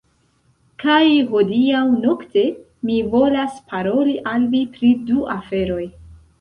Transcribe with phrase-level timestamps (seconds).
[0.83, 1.01] Kaj
[1.33, 2.47] hodiaŭ nokte,
[2.91, 5.83] mi volas paroli al vi pri du aferoj.